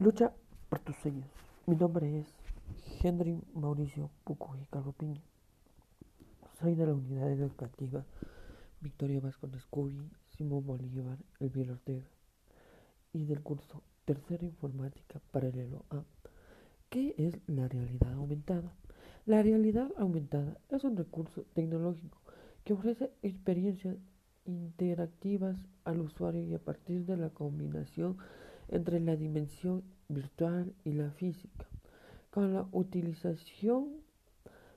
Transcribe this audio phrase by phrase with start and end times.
[0.00, 0.32] Lucha
[0.70, 1.28] por tus sueños.
[1.66, 2.26] Mi nombre es
[3.02, 5.20] Henry Mauricio Pucuy Carropiño.
[6.58, 8.06] Soy de la unidad educativa
[8.80, 12.06] Victoria Vascondes Cubi, Simón Bolívar, Elvira Ortega
[13.12, 16.02] y del curso Tercera Informática Paralelo A.
[16.88, 18.72] ¿Qué es la realidad aumentada?
[19.26, 22.22] La realidad aumentada es un recurso tecnológico
[22.64, 23.98] que ofrece experiencias
[24.46, 28.16] interactivas al usuario y a partir de la combinación
[28.70, 31.66] entre la dimensión virtual y la física,
[32.30, 33.88] con la utilización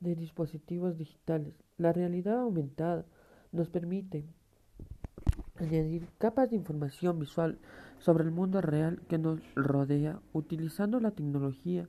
[0.00, 1.54] de dispositivos digitales.
[1.78, 3.06] La realidad aumentada
[3.52, 4.24] nos permite
[5.58, 7.58] añadir capas de información visual
[7.98, 11.88] sobre el mundo real que nos rodea utilizando la tecnología,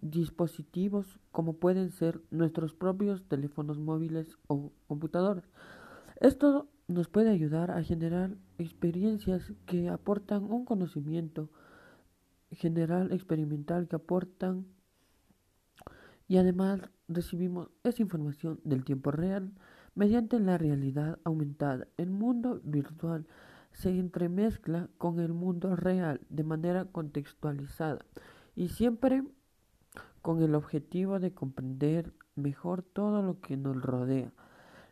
[0.00, 5.44] dispositivos como pueden ser nuestros propios teléfonos móviles o computadoras.
[6.20, 11.50] Esto nos puede ayudar a generar experiencias que aportan un conocimiento
[12.50, 14.66] general experimental que aportan
[16.28, 19.52] y además recibimos esa información del tiempo real
[19.94, 21.88] mediante la realidad aumentada.
[21.96, 23.26] El mundo virtual
[23.72, 28.04] se entremezcla con el mundo real de manera contextualizada
[28.54, 29.22] y siempre
[30.22, 34.32] con el objetivo de comprender mejor todo lo que nos rodea.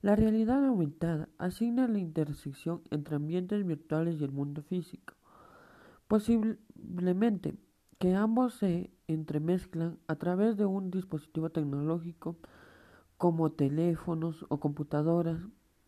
[0.05, 5.14] La realidad aumentada asigna la intersección entre ambientes virtuales y el mundo físico.
[6.08, 7.55] Posiblemente
[7.98, 12.36] que ambos se entremezclan a través de un dispositivo tecnológico
[13.16, 15.41] como teléfonos o computadoras.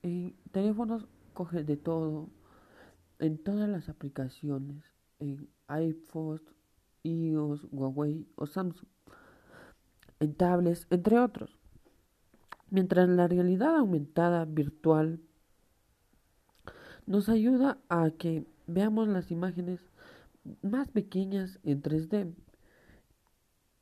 [0.03, 2.31] En teléfonos coge de todo,
[3.19, 4.83] en todas las aplicaciones,
[5.19, 6.41] en iPhone,
[7.03, 8.89] iOS, Huawei o Samsung,
[10.21, 11.59] en tablets, entre otros.
[12.71, 15.21] Mientras la realidad aumentada virtual
[17.07, 19.81] nos ayuda a que veamos las imágenes
[20.63, 22.35] más pequeñas en 3D.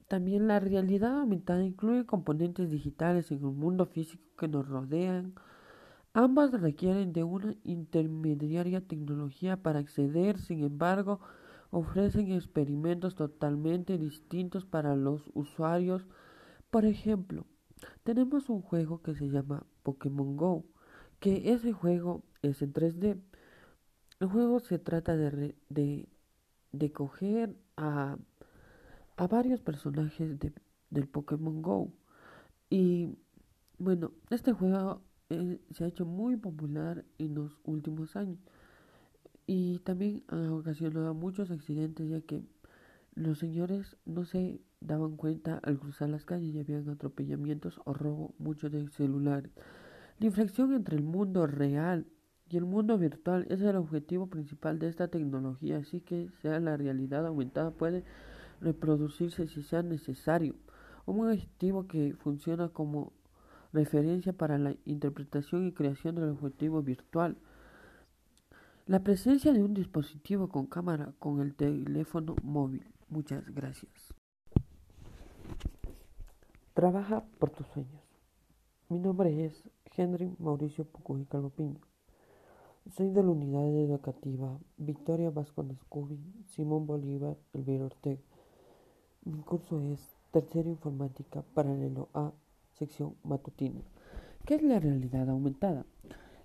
[0.08, 5.34] También la realidad aumentada incluye componentes digitales en un mundo físico que nos rodean.
[6.12, 11.20] Ambas requieren de una intermediaria tecnología para acceder, sin embargo,
[11.70, 16.06] ofrecen experimentos totalmente distintos para los usuarios.
[16.70, 17.46] Por ejemplo,
[18.04, 20.64] tenemos un juego que se llama Pokémon Go,
[21.20, 23.20] que ese juego es en 3D.
[24.20, 28.16] El juego se trata de, de, coger a,
[29.16, 30.52] a, varios personajes de,
[30.90, 31.92] del Pokémon Go.
[32.70, 33.16] Y
[33.78, 38.38] bueno, este juego eh, se ha hecho muy popular en los últimos años.
[39.46, 42.42] Y también ha ocasionado muchos accidentes ya que
[43.14, 48.34] los señores no se daban cuenta al cruzar las calles y habían atropellamientos o robo
[48.38, 49.52] mucho de celulares.
[50.18, 52.06] La inflexión entre el mundo real
[52.48, 56.76] y el mundo virtual es el objetivo principal de esta tecnología, así que sea la
[56.76, 58.04] realidad aumentada puede
[58.60, 60.54] reproducirse si sea necesario.
[61.06, 63.12] Un objetivo que funciona como
[63.72, 67.36] referencia para la interpretación y creación del objetivo virtual.
[68.86, 72.86] La presencia de un dispositivo con cámara con el teléfono móvil.
[73.08, 74.14] Muchas gracias.
[76.74, 78.02] Trabaja por tus sueños.
[78.88, 79.62] Mi nombre es
[79.96, 81.78] Henry Mauricio Pucuy Calvopiño.
[82.96, 86.18] Soy de la unidad educativa Victoria Vascondes Cubi,
[86.48, 88.20] Simón Bolívar, Elvira Ortega.
[89.24, 92.32] Mi curso es Tercera Informática Paralelo A,
[92.72, 93.80] sección matutina.
[94.44, 95.86] ¿Qué es la realidad aumentada?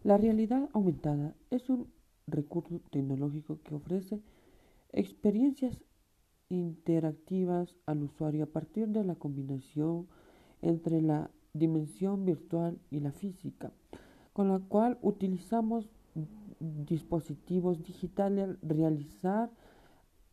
[0.03, 1.91] La realidad aumentada es un
[2.27, 4.21] recurso tecnológico que ofrece
[4.93, 5.81] experiencias
[6.49, 10.07] interactivas al usuario a partir de la combinación
[10.61, 13.71] entre la dimensión virtual y la física,
[14.33, 15.89] con la cual utilizamos
[16.59, 19.49] dispositivos digitales, realizar,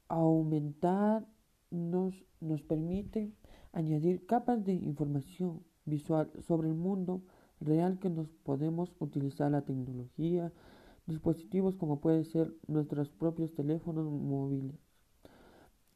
[0.09, 1.27] aumentar,
[1.71, 3.33] nos, nos permite
[3.73, 7.23] añadir capas de información visual sobre el mundo
[7.61, 10.53] real que nos podemos utilizar la tecnología,
[11.07, 14.86] dispositivos como pueden ser nuestros propios teléfonos móviles.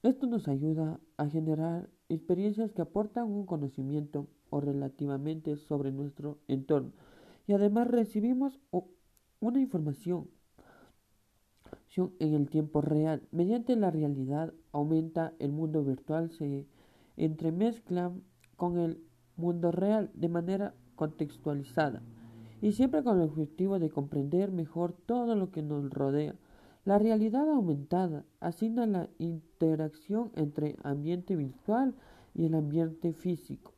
[0.03, 6.93] Esto nos ayuda a generar experiencias que aportan un conocimiento o relativamente sobre nuestro entorno
[7.47, 8.59] y además recibimos
[9.41, 10.29] una información
[12.19, 13.23] en el tiempo real.
[13.33, 16.67] Mediante la realidad aumenta el mundo virtual, se
[17.17, 18.13] entremezcla
[18.57, 19.03] con el
[19.37, 22.03] mundo real de manera contextualizada
[22.63, 26.37] y siempre con el objetivo de comprender mejor todo lo que nos rodea.
[26.91, 31.95] La realidad aumentada asigna la interacción entre ambiente virtual
[32.35, 33.75] y el ambiente físico.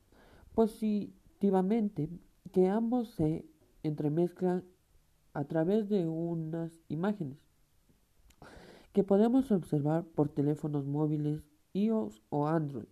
[0.54, 2.08] Positivamente,
[2.52, 3.44] que ambos se
[3.82, 4.64] entremezclan
[5.34, 7.36] a través de unas imágenes
[8.94, 11.44] que podemos observar por teléfonos móviles,
[11.74, 12.86] iOS o Android,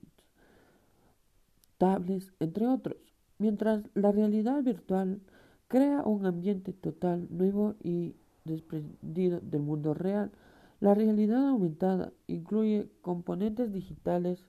[1.79, 2.99] tablets, entre otros,
[3.39, 5.23] mientras la realidad virtual
[5.67, 10.33] crea un ambiente total nuevo y desprendido del mundo real.
[10.81, 14.49] La realidad aumentada incluye componentes digitales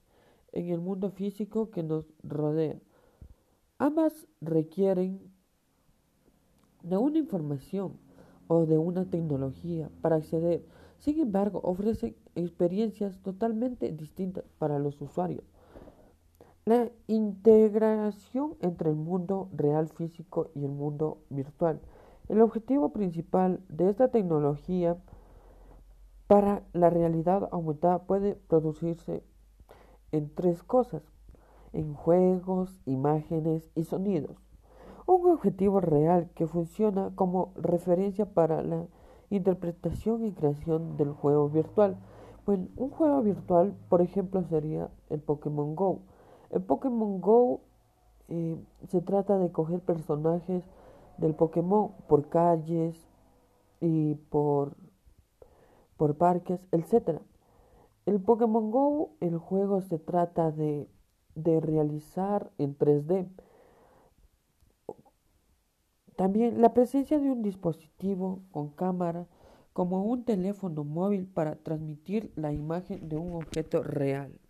[0.52, 2.78] en el mundo físico que nos rodea.
[3.78, 5.20] Ambas requieren
[6.82, 7.98] de una información
[8.48, 10.64] o de una tecnología para acceder.
[10.98, 15.44] Sin embargo, ofrecen experiencias totalmente distintas para los usuarios.
[16.64, 21.80] La integración entre el mundo real físico y el mundo virtual.
[22.28, 24.96] El objetivo principal de esta tecnología
[26.28, 29.22] para la realidad aumentada puede producirse
[30.12, 31.02] en tres cosas,
[31.72, 34.36] en juegos, imágenes y sonidos.
[35.06, 38.86] Un objetivo real que funciona como referencia para la
[39.30, 41.96] interpretación y creación del juego virtual.
[42.46, 46.00] Bueno, un juego virtual, por ejemplo, sería el Pokémon Go.
[46.50, 47.60] El Pokémon Go
[48.28, 48.56] eh,
[48.88, 50.64] se trata de coger personajes
[51.22, 53.08] del Pokémon por calles
[53.80, 54.76] y por,
[55.96, 57.20] por parques, etc.
[58.04, 60.90] El Pokémon Go, el juego se trata de,
[61.34, 63.28] de realizar en 3D.
[66.16, 69.26] También la presencia de un dispositivo con cámara
[69.72, 74.41] como un teléfono móvil para transmitir la imagen de un objeto real.